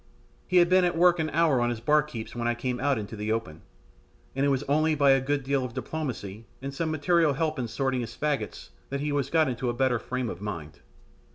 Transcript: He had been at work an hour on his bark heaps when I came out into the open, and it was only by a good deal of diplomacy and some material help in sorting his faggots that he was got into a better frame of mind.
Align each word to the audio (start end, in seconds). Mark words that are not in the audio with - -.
He 0.47 0.57
had 0.57 0.67
been 0.67 0.83
at 0.83 0.97
work 0.97 1.19
an 1.19 1.29
hour 1.29 1.61
on 1.61 1.69
his 1.69 1.79
bark 1.79 2.09
heaps 2.09 2.33
when 2.33 2.47
I 2.47 2.55
came 2.55 2.79
out 2.79 2.97
into 2.97 3.15
the 3.15 3.31
open, 3.31 3.61
and 4.35 4.43
it 4.43 4.49
was 4.49 4.63
only 4.63 4.95
by 4.95 5.11
a 5.11 5.21
good 5.21 5.43
deal 5.43 5.63
of 5.63 5.75
diplomacy 5.75 6.47
and 6.59 6.73
some 6.73 6.89
material 6.89 7.33
help 7.33 7.59
in 7.59 7.67
sorting 7.67 8.01
his 8.01 8.17
faggots 8.17 8.69
that 8.89 9.01
he 9.01 9.11
was 9.11 9.29
got 9.29 9.47
into 9.47 9.69
a 9.69 9.73
better 9.75 9.99
frame 9.99 10.27
of 10.31 10.41
mind. 10.41 10.79